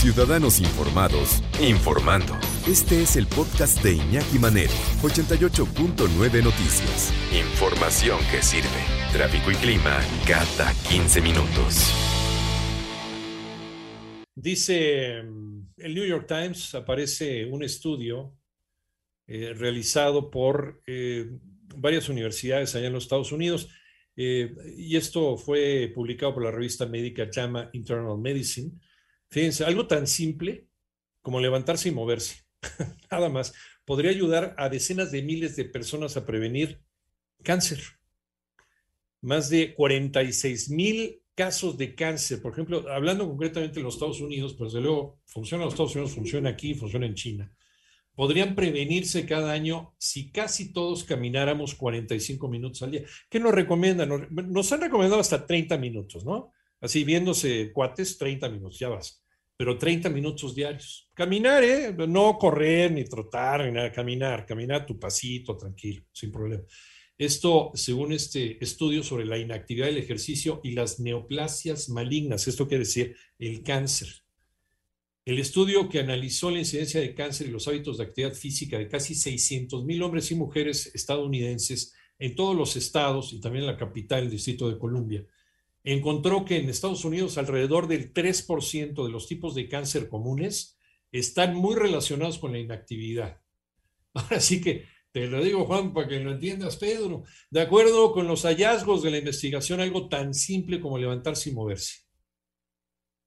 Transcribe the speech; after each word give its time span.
Ciudadanos 0.00 0.60
informados, 0.60 1.42
informando. 1.60 2.32
Este 2.66 3.02
es 3.02 3.16
el 3.16 3.26
podcast 3.26 3.82
de 3.82 3.96
Iñaki 3.96 4.38
Manero, 4.38 4.72
88.9 5.02 6.42
Noticias. 6.42 7.12
Información 7.38 8.18
que 8.30 8.40
sirve. 8.40 8.80
Tráfico 9.12 9.50
y 9.50 9.56
clima 9.56 10.00
cada 10.26 10.72
15 10.88 11.20
minutos. 11.20 11.92
Dice 14.34 15.22
mm, 15.22 15.74
el 15.76 15.94
New 15.94 16.06
York 16.06 16.26
Times, 16.26 16.74
aparece 16.74 17.44
un 17.44 17.62
estudio 17.62 18.32
eh, 19.26 19.52
realizado 19.52 20.30
por 20.30 20.80
eh, 20.86 21.28
varias 21.76 22.08
universidades 22.08 22.74
allá 22.74 22.86
en 22.86 22.94
los 22.94 23.02
Estados 23.02 23.32
Unidos, 23.32 23.68
eh, 24.16 24.50
y 24.78 24.96
esto 24.96 25.36
fue 25.36 25.92
publicado 25.94 26.32
por 26.32 26.44
la 26.44 26.50
revista 26.50 26.86
médica 26.86 27.28
JAMA 27.30 27.68
Internal 27.74 28.16
Medicine. 28.16 28.72
Fíjense, 29.30 29.64
algo 29.64 29.86
tan 29.86 30.06
simple 30.06 30.66
como 31.22 31.40
levantarse 31.40 31.88
y 31.88 31.92
moverse, 31.92 32.44
nada 33.10 33.28
más, 33.28 33.52
podría 33.84 34.10
ayudar 34.10 34.54
a 34.58 34.68
decenas 34.68 35.10
de 35.12 35.22
miles 35.22 35.56
de 35.56 35.64
personas 35.64 36.16
a 36.16 36.26
prevenir 36.26 36.82
cáncer. 37.42 37.80
Más 39.20 39.50
de 39.50 39.74
46 39.74 40.70
mil 40.70 41.22
casos 41.34 41.76
de 41.78 41.94
cáncer, 41.94 42.42
por 42.42 42.52
ejemplo, 42.52 42.86
hablando 42.90 43.26
concretamente 43.28 43.78
en 43.78 43.84
los 43.84 43.94
Estados 43.94 44.20
Unidos, 44.20 44.54
pues 44.54 44.72
de 44.72 44.80
luego 44.80 45.20
funciona 45.26 45.62
en 45.62 45.66
los 45.66 45.74
Estados 45.74 45.94
Unidos, 45.94 46.14
funciona 46.14 46.50
aquí, 46.50 46.74
funciona 46.74 47.06
en 47.06 47.14
China, 47.14 47.52
podrían 48.14 48.54
prevenirse 48.54 49.26
cada 49.26 49.52
año 49.52 49.94
si 49.98 50.30
casi 50.30 50.72
todos 50.72 51.04
camináramos 51.04 51.74
45 51.74 52.48
minutos 52.48 52.82
al 52.82 52.90
día. 52.90 53.02
¿Qué 53.28 53.40
nos 53.40 53.54
recomiendan? 53.54 54.28
Nos 54.30 54.72
han 54.72 54.80
recomendado 54.80 55.20
hasta 55.20 55.46
30 55.46 55.78
minutos, 55.78 56.24
¿no? 56.24 56.52
Así 56.80 57.04
viéndose 57.04 57.72
cuates, 57.72 58.16
30 58.16 58.48
minutos, 58.48 58.78
ya 58.78 58.88
vas. 58.88 59.22
Pero 59.56 59.76
30 59.76 60.08
minutos 60.08 60.54
diarios. 60.54 61.10
Caminar, 61.12 61.62
¿eh? 61.62 61.94
No 62.08 62.38
correr, 62.38 62.90
ni 62.90 63.04
trotar, 63.04 63.66
ni 63.66 63.72
nada, 63.72 63.92
caminar, 63.92 64.46
caminar 64.46 64.86
tu 64.86 64.98
pasito, 64.98 65.56
tranquilo, 65.56 66.02
sin 66.12 66.32
problema. 66.32 66.64
Esto, 67.18 67.70
según 67.74 68.14
este 68.14 68.56
estudio 68.64 69.02
sobre 69.02 69.26
la 69.26 69.36
inactividad 69.36 69.88
del 69.88 69.98
ejercicio 69.98 70.62
y 70.64 70.70
las 70.70 71.00
neoplasias 71.00 71.90
malignas, 71.90 72.48
esto 72.48 72.66
quiere 72.66 72.84
decir 72.84 73.14
el 73.38 73.62
cáncer. 73.62 74.08
El 75.26 75.38
estudio 75.38 75.90
que 75.90 76.00
analizó 76.00 76.50
la 76.50 76.60
incidencia 76.60 76.98
de 76.98 77.14
cáncer 77.14 77.48
y 77.48 77.50
los 77.50 77.68
hábitos 77.68 77.98
de 77.98 78.04
actividad 78.04 78.32
física 78.32 78.78
de 78.78 78.88
casi 78.88 79.14
600 79.14 79.84
mil 79.84 80.02
hombres 80.02 80.30
y 80.30 80.34
mujeres 80.34 80.90
estadounidenses 80.94 81.92
en 82.18 82.34
todos 82.34 82.56
los 82.56 82.74
estados 82.76 83.34
y 83.34 83.40
también 83.40 83.64
en 83.64 83.70
la 83.70 83.76
capital, 83.76 84.22
el 84.22 84.30
Distrito 84.30 84.70
de 84.70 84.78
Columbia, 84.78 85.26
encontró 85.84 86.44
que 86.44 86.58
en 86.58 86.68
Estados 86.68 87.04
Unidos 87.04 87.38
alrededor 87.38 87.88
del 87.88 88.12
3% 88.12 89.04
de 89.04 89.10
los 89.10 89.26
tipos 89.26 89.54
de 89.54 89.68
cáncer 89.68 90.08
comunes 90.08 90.78
están 91.12 91.54
muy 91.54 91.74
relacionados 91.74 92.38
con 92.38 92.52
la 92.52 92.58
inactividad. 92.58 93.40
Ahora 94.14 94.40
sí 94.40 94.60
que 94.60 94.86
te 95.12 95.26
lo 95.26 95.42
digo, 95.42 95.64
Juan, 95.64 95.92
para 95.92 96.06
que 96.06 96.20
lo 96.20 96.30
entiendas, 96.32 96.76
Pedro. 96.76 97.24
De 97.50 97.60
acuerdo 97.60 98.12
con 98.12 98.28
los 98.28 98.42
hallazgos 98.42 99.02
de 99.02 99.10
la 99.10 99.18
investigación, 99.18 99.80
algo 99.80 100.08
tan 100.08 100.34
simple 100.34 100.80
como 100.80 100.98
levantarse 100.98 101.50
y 101.50 101.52
moverse. 101.52 102.02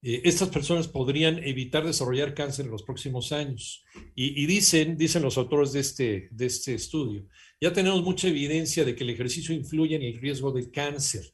Eh, 0.00 0.20
estas 0.24 0.50
personas 0.50 0.86
podrían 0.86 1.42
evitar 1.42 1.84
desarrollar 1.84 2.34
cáncer 2.34 2.66
en 2.66 2.70
los 2.70 2.84
próximos 2.84 3.32
años. 3.32 3.84
Y, 4.14 4.46
dicen, 4.46 4.96
dicen 4.96 5.22
los 5.22 5.36
autores 5.36 5.72
de 5.72 5.80
este, 5.80 6.28
de 6.30 6.46
este 6.46 6.74
estudio, 6.74 7.26
ya 7.60 7.72
tenemos 7.72 8.04
mucha 8.04 8.28
evidencia 8.28 8.84
de 8.84 8.94
que 8.94 9.02
el 9.02 9.10
ejercicio 9.10 9.52
influye 9.52 9.96
en 9.96 10.02
el 10.02 10.20
riesgo 10.20 10.52
del 10.52 10.70
cáncer. 10.70 11.33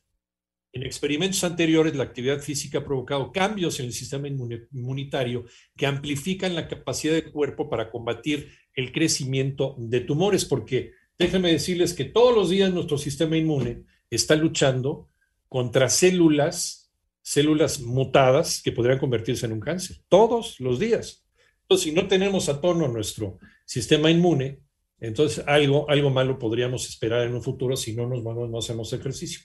En 0.72 0.84
experimentos 0.84 1.42
anteriores, 1.42 1.96
la 1.96 2.04
actividad 2.04 2.40
física 2.40 2.78
ha 2.78 2.84
provocado 2.84 3.32
cambios 3.32 3.80
en 3.80 3.86
el 3.86 3.92
sistema 3.92 4.28
inmunitario 4.28 5.44
que 5.76 5.86
amplifican 5.86 6.54
la 6.54 6.68
capacidad 6.68 7.14
del 7.14 7.32
cuerpo 7.32 7.68
para 7.68 7.90
combatir 7.90 8.52
el 8.74 8.92
crecimiento 8.92 9.74
de 9.78 10.00
tumores, 10.00 10.44
porque 10.44 10.92
déjenme 11.18 11.50
decirles 11.50 11.92
que 11.92 12.04
todos 12.04 12.34
los 12.34 12.50
días 12.50 12.72
nuestro 12.72 12.98
sistema 12.98 13.36
inmune 13.36 13.82
está 14.10 14.36
luchando 14.36 15.08
contra 15.48 15.88
células, 15.88 16.92
células 17.20 17.80
mutadas 17.80 18.62
que 18.62 18.70
podrían 18.70 19.00
convertirse 19.00 19.46
en 19.46 19.52
un 19.52 19.60
cáncer, 19.60 19.96
todos 20.08 20.60
los 20.60 20.78
días. 20.78 21.26
Entonces, 21.62 21.84
si 21.84 21.92
no 21.92 22.06
tenemos 22.06 22.48
a 22.48 22.60
tono 22.60 22.86
nuestro 22.86 23.38
sistema 23.64 24.08
inmune, 24.08 24.60
entonces 25.00 25.42
algo, 25.48 25.90
algo 25.90 26.10
malo 26.10 26.38
podríamos 26.38 26.88
esperar 26.88 27.26
en 27.26 27.34
un 27.34 27.42
futuro 27.42 27.76
si 27.76 27.94
no 27.94 28.06
nos 28.06 28.22
no 28.22 28.58
hacemos 28.58 28.92
ejercicio. 28.92 29.40